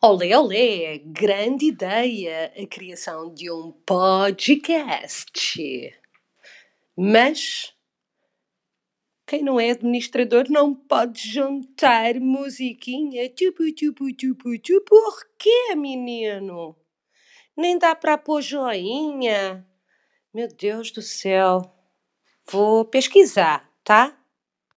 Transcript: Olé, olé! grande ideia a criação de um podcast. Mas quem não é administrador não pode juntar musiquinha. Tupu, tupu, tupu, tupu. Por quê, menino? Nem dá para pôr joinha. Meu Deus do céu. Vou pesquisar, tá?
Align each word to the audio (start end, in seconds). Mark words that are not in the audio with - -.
Olé, 0.00 0.38
olé! 0.38 0.98
grande 0.98 1.66
ideia 1.66 2.52
a 2.56 2.66
criação 2.68 3.34
de 3.34 3.50
um 3.50 3.72
podcast. 3.84 5.92
Mas 6.96 7.74
quem 9.26 9.42
não 9.42 9.58
é 9.58 9.70
administrador 9.70 10.44
não 10.48 10.72
pode 10.72 11.28
juntar 11.28 12.14
musiquinha. 12.20 13.28
Tupu, 13.28 13.74
tupu, 13.74 14.14
tupu, 14.14 14.56
tupu. 14.60 14.84
Por 14.84 15.28
quê, 15.36 15.74
menino? 15.74 16.76
Nem 17.56 17.76
dá 17.76 17.96
para 17.96 18.16
pôr 18.16 18.40
joinha. 18.40 19.66
Meu 20.32 20.46
Deus 20.46 20.92
do 20.92 21.02
céu. 21.02 21.74
Vou 22.48 22.84
pesquisar, 22.84 23.68
tá? 23.82 24.16